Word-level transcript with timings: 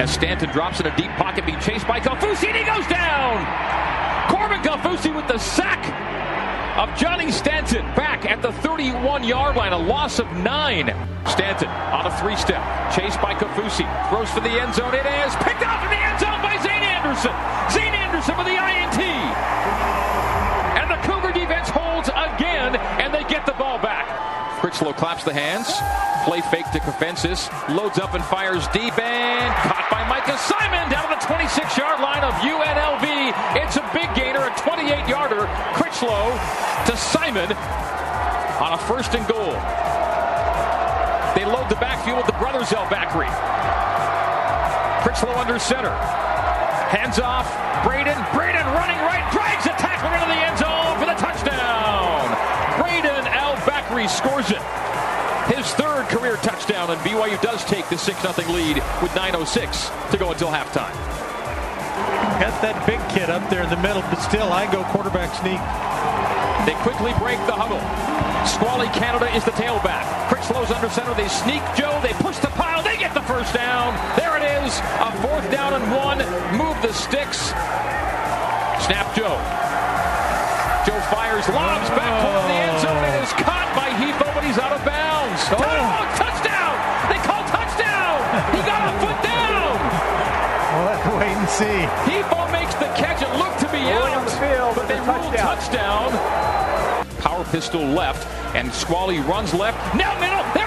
as 0.00 0.10
Stanton 0.10 0.48
drops 0.48 0.80
in 0.80 0.86
a 0.86 0.96
deep 0.96 1.10
pocket, 1.20 1.44
being 1.44 1.60
chased 1.60 1.86
by 1.86 2.00
Kaufusi, 2.00 2.48
and 2.48 2.56
he 2.56 2.64
goes 2.64 2.86
down. 2.88 3.36
Corbin 4.32 4.64
Kaufusi 4.64 5.14
with 5.14 5.28
the 5.28 5.36
sack 5.36 5.76
of 6.80 6.88
Johnny 6.98 7.30
Stanton 7.30 7.84
back 7.92 8.24
at 8.24 8.40
the 8.40 8.50
31 8.64 9.24
yard 9.24 9.56
line, 9.56 9.74
a 9.74 9.78
loss 9.78 10.18
of 10.18 10.26
nine. 10.40 10.88
Stanton 11.28 11.68
on 11.92 12.06
a 12.06 12.12
three 12.16 12.36
step, 12.36 12.64
chased 12.96 13.20
by 13.20 13.34
Kaufusi, 13.34 13.84
throws 14.08 14.30
for 14.30 14.40
the 14.40 14.48
end 14.48 14.72
zone. 14.72 14.94
It 14.94 15.04
is 15.04 15.36
picked 15.44 15.60
out 15.60 15.84
in 15.84 15.92
the 15.92 16.00
end 16.00 16.16
zone 16.16 16.40
by 16.40 16.56
Zayne 16.64 16.80
Anderson. 16.80 17.36
Zayne 17.68 17.92
Anderson 17.92 18.40
with 18.40 18.48
the 18.48 18.56
INT. 18.56 19.04
And 20.80 20.88
the 20.88 20.96
Cougar 21.04 21.36
defense 21.36 21.68
holds 21.68 22.08
again, 22.08 22.76
and 23.04 23.12
they 23.12 23.24
get 23.28 23.44
the 23.44 23.52
ball 23.60 23.78
back. 23.78 24.08
Critchlow 24.80 24.96
claps 24.96 25.24
the 25.24 25.34
hands. 25.36 25.68
Play 26.24 26.40
fake 26.48 26.64
to 26.72 26.80
Kafentzis. 26.80 27.52
Loads 27.68 27.98
up 27.98 28.16
and 28.16 28.24
fires 28.24 28.64
deep 28.72 28.96
and 28.96 29.52
caught 29.60 29.84
by 29.92 30.08
Micah 30.08 30.40
Simon 30.40 30.88
down 30.88 31.04
to 31.04 31.20
the 31.20 31.20
26 31.20 31.76
yard 31.76 32.00
line 32.00 32.24
of 32.24 32.32
UNLV. 32.40 33.04
It's 33.60 33.76
a 33.76 33.84
big 33.92 34.08
gainer, 34.16 34.40
a 34.40 34.52
28 34.56 35.04
yarder. 35.04 35.44
Critchlow 35.76 36.32
to 36.88 36.96
Simon 36.96 37.52
on 38.56 38.72
a 38.72 38.80
first 38.88 39.12
and 39.12 39.20
goal. 39.28 39.52
They 41.36 41.44
load 41.44 41.68
the 41.68 41.76
backfield 41.76 42.16
with 42.16 42.32
the 42.32 42.40
brothers 42.40 42.72
El 42.72 42.88
Bakri. 42.88 43.28
Critchlow 45.04 45.36
under 45.36 45.60
center. 45.60 45.92
Hands 46.88 47.20
off. 47.20 47.52
Brayden. 47.84 48.16
Brayden 48.32 48.64
running 48.72 48.96
right. 49.04 49.28
Drags 49.28 49.68
a 49.68 49.76
tackler 49.76 50.16
into 50.16 50.32
the 50.32 50.40
end 50.40 50.56
zone 50.56 50.69
Scores 54.08 54.50
it. 54.50 54.62
His 55.52 55.66
third 55.74 56.06
career 56.08 56.36
touchdown, 56.36 56.90
and 56.90 57.00
BYU 57.00 57.40
does 57.42 57.64
take 57.64 57.88
the 57.88 57.98
6 57.98 58.20
0 58.20 58.32
lead 58.52 58.76
with 59.02 59.12
9.06 59.12 60.10
to 60.10 60.16
go 60.16 60.32
until 60.32 60.48
halftime. 60.48 60.94
Got 62.40 62.56
that 62.62 62.86
big 62.86 63.00
kid 63.12 63.28
up 63.28 63.44
there 63.50 63.62
in 63.62 63.68
the 63.68 63.80
middle, 63.84 64.02
but 64.08 64.16
still, 64.16 64.52
I 64.52 64.70
go 64.72 64.84
quarterback 64.94 65.28
sneak. 65.36 65.60
They 66.64 66.76
quickly 66.80 67.12
break 67.20 67.36
the 67.44 67.56
huddle. 67.56 67.80
Squally 68.48 68.88
Canada 68.96 69.28
is 69.36 69.44
the 69.44 69.52
tailback. 69.52 70.04
Critchlow's 70.32 70.70
under 70.70 70.88
center. 70.88 71.12
They 71.12 71.28
sneak 71.28 71.60
Joe. 71.76 71.92
They 72.00 72.16
push 72.24 72.38
the 72.38 72.52
pile. 72.56 72.82
They 72.82 72.96
get 72.96 73.12
the 73.12 73.24
first 73.28 73.52
down. 73.52 73.92
There 74.16 74.36
it 74.40 74.44
is. 74.64 74.80
A 75.04 75.12
fourth 75.20 75.44
down 75.50 75.76
and 75.76 75.84
one. 75.92 76.18
Move 76.56 76.80
the 76.80 76.92
sticks. 76.92 77.52
Snap 78.88 79.12
Joe. 79.12 79.36
Joe 80.88 81.00
fires, 81.12 81.44
lobs 81.52 81.88
back 81.92 82.12
toward 82.24 82.44
the 82.48 82.56
end 82.56 82.80
zone. 82.80 83.04
It 83.04 83.22
is 83.22 83.32
caught 83.36 83.49
he's 84.44 84.58
out 84.58 84.72
of 84.72 84.84
bounds. 84.84 85.40
Oh. 85.52 85.60
touchdown! 86.16 86.74
They 87.08 87.20
call 87.26 87.42
touchdown! 87.48 88.20
He 88.54 88.60
got 88.62 88.80
a 88.88 88.92
foot 89.00 89.18
down! 89.22 89.72
We'll 90.74 90.88
have 90.92 91.02
to 91.04 91.12
wait 91.18 91.36
and 91.36 91.48
see. 91.48 91.80
Hifo 92.08 92.50
makes 92.52 92.74
the 92.74 92.86
catch. 92.96 93.22
It 93.22 93.32
looked 93.38 93.60
to 93.60 93.68
be 93.72 93.82
out, 93.90 94.24
the 94.24 94.30
field, 94.36 94.74
but 94.76 94.88
they 94.88 94.98
ruled 95.00 95.34
touchdown. 95.36 96.10
Power 97.18 97.44
pistol 97.44 97.82
left, 97.82 98.26
and 98.54 98.72
Squally 98.72 99.18
runs 99.20 99.52
left. 99.52 99.78
Now 99.94 100.18
middle. 100.20 100.59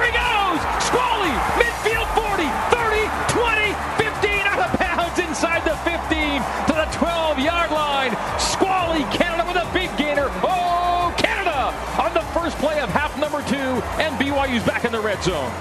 Two, 13.54 13.82
and 14.02 14.18
BYU's 14.18 14.66
back 14.66 14.84
in 14.84 14.92
the 14.92 15.00
red 15.00 15.22
zone. 15.22 15.52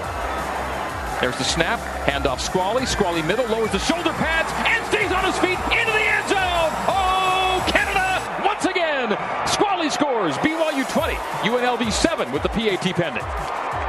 There's 1.21 1.37
the 1.37 1.43
snap, 1.43 1.79
handoff 2.07 2.39
Squally. 2.39 2.85
Squally 2.87 3.21
middle, 3.21 3.45
lowers 3.45 3.71
the 3.71 3.79
shoulder 3.79 4.11
pads, 4.13 4.51
and 4.65 4.82
UNLV 11.43 11.91
7 11.91 12.31
with 12.31 12.41
the 12.41 12.49
PAT 12.49 12.95
pending. 12.95 13.23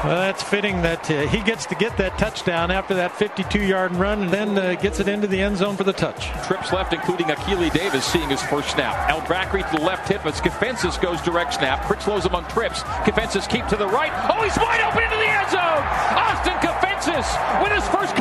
Well, 0.05 0.17
that's 0.17 0.43
fitting 0.43 0.83
that 0.83 1.11
uh, 1.11 1.27
he 1.29 1.41
gets 1.41 1.65
to 1.67 1.75
get 1.75 1.97
that 1.97 2.19
touchdown 2.19 2.71
after 2.71 2.93
that 2.95 3.13
52-yard 3.13 3.97
run 3.97 4.25
and 4.25 4.31
then 4.31 4.59
uh, 4.59 4.75
gets 4.75 5.01
it 5.01 5.09
into 5.09 5.27
the 5.27 5.41
end 5.41 5.57
zone 5.57 5.77
for 5.77 5.85
the 5.85 5.95
touch. 5.95 6.29
Trips 6.47 6.73
left, 6.73 6.93
including 6.93 7.29
Akili 7.29 7.73
Davis 7.73 8.05
seeing 8.05 8.29
his 8.29 8.43
first 8.43 8.73
snap. 8.73 9.09
El 9.09 9.23
Bakri 9.23 9.65
to 9.71 9.77
the 9.79 9.83
left 9.83 10.07
hip, 10.07 10.21
but 10.23 10.35
Skafensis 10.35 11.01
goes 11.01 11.23
direct 11.23 11.55
snap. 11.55 11.87
Critchlows 11.87 12.27
among 12.27 12.45
trips. 12.49 12.81
Kafentzis 13.09 13.49
keep 13.49 13.67
to 13.69 13.77
the 13.77 13.87
right. 13.87 14.13
Oh, 14.29 14.43
he's 14.43 14.59
wide 14.59 14.83
open 14.83 15.05
into 15.05 15.17
the 15.17 15.25
end 15.25 15.49
zone. 15.49 15.83
Austin 16.21 16.59
Kafentzis 16.61 17.63
with 17.63 17.73
his 17.73 17.89
first 17.89 18.15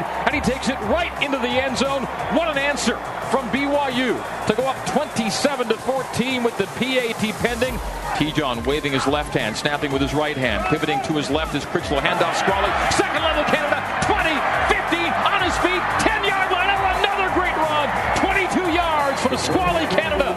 and 0.00 0.34
he 0.34 0.40
takes 0.40 0.68
it 0.68 0.78
right 0.88 1.12
into 1.22 1.38
the 1.38 1.48
end 1.48 1.76
zone. 1.76 2.04
What 2.36 2.48
an 2.48 2.58
answer 2.58 2.96
from 3.30 3.48
BYU 3.50 4.20
to 4.46 4.54
go 4.54 4.64
up 4.64 4.76
27 4.86 5.68
to 5.68 5.76
14 5.78 6.42
with 6.42 6.56
the 6.58 6.66
PAT 6.78 7.22
pending. 7.40 7.78
Tejan 8.16 8.64
waving 8.66 8.92
his 8.92 9.06
left 9.06 9.34
hand, 9.34 9.56
snapping 9.56 9.90
with 9.90 10.02
his 10.02 10.14
right 10.14 10.36
hand, 10.36 10.64
pivoting 10.66 11.00
to 11.02 11.14
his 11.14 11.30
left 11.30 11.54
as 11.54 11.64
Critchlow. 11.64 12.00
Handoff 12.00 12.36
Squally. 12.36 12.70
Second 12.92 13.22
level 13.22 13.44
Canada. 13.44 13.80
20, 14.04 14.36
15, 14.68 15.12
on 15.32 15.40
his 15.42 15.56
feet. 15.64 15.82
10 16.04 16.24
yard 16.24 16.52
line. 16.52 16.68
Another 17.00 17.32
great 17.32 17.56
run. 17.56 17.88
22 18.20 18.72
yards 18.76 19.20
from 19.22 19.36
Squally 19.38 19.86
Canada. 19.86 20.36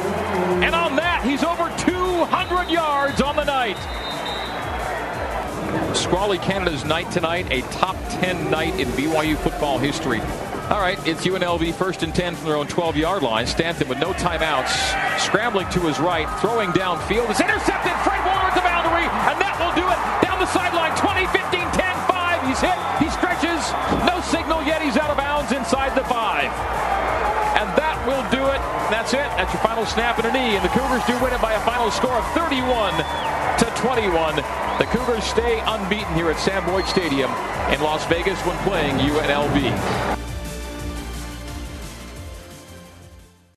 And 0.63 0.73
on 0.73 0.95
that, 0.95 1.21
he's 1.25 1.43
over 1.43 1.67
200 1.83 2.71
yards 2.71 3.21
on 3.21 3.35
the 3.35 3.43
night. 3.43 3.77
Squally 6.05 6.37
Canada's 6.37 6.85
night 6.85 7.09
tonight, 7.09 7.49
a 7.49 7.61
top 7.73 7.97
10 8.21 8.51
night 8.51 8.79
in 8.79 8.87
BYU 8.89 9.35
football 9.35 9.79
history. 9.79 10.21
All 10.69 10.77
right, 10.77 11.01
it's 11.01 11.25
UNLV 11.25 11.73
first 11.73 12.03
and 12.03 12.13
10 12.13 12.35
from 12.35 12.45
their 12.45 12.57
own 12.57 12.67
12 12.67 12.95
yard 12.95 13.23
line. 13.23 13.47
Stanton 13.47 13.89
with 13.89 13.97
no 13.97 14.13
timeouts, 14.13 14.69
scrambling 15.17 15.67
to 15.73 15.79
his 15.81 15.97
right, 15.97 16.29
throwing 16.41 16.69
downfield. 16.77 17.25
It's 17.33 17.41
intercepted. 17.41 17.97
Fred 18.05 18.21
Warner 18.21 18.37
at 18.37 18.53
the 18.53 18.61
boundary, 18.61 19.09
and 19.09 19.41
that 19.41 19.57
will 19.57 19.73
do 19.73 19.81
it. 19.81 19.97
Down 20.21 20.37
the 20.37 20.45
sideline 20.45 20.93
20, 20.93 21.25
15, 21.33 21.73
10, 21.73 21.73
5. 21.73 22.45
He's 22.45 22.61
hit. 22.61 22.77
He 23.01 23.09
stretches. 23.09 23.65
No 24.05 24.21
signal 24.21 24.61
yet. 24.61 24.85
He's 24.85 25.01
out 25.01 25.09
of 25.09 25.17
bounds 25.17 25.57
inside 25.57 25.97
the 25.97 26.05
5. 26.05 26.45
And 27.57 27.67
that 27.81 27.97
will 28.05 28.21
do 28.29 28.45
it. 28.53 28.61
That's 28.93 29.17
it. 29.17 29.25
That's 29.41 29.49
your 29.49 29.63
final 29.65 29.89
snap 29.89 30.21
and 30.21 30.29
a 30.29 30.31
knee. 30.31 30.53
And 30.53 30.61
the 30.61 30.69
Cougars 30.69 31.01
do 31.09 31.17
win 31.17 31.33
it 31.33 31.41
by 31.41 31.57
a 31.57 31.61
final 31.65 31.89
score 31.89 32.13
of 32.13 32.25
31 32.37 32.93
to 33.59 33.65
21. 33.75 34.35
The 34.35 34.85
Cougars 34.89 35.23
stay 35.23 35.61
unbeaten 35.65 36.13
here 36.15 36.29
at 36.29 36.39
Sam 36.39 36.65
Boyd 36.65 36.85
Stadium 36.85 37.31
in 37.71 37.81
Las 37.81 38.05
Vegas 38.07 38.39
when 38.41 38.57
playing 38.59 38.95
UNLV. 38.97 40.24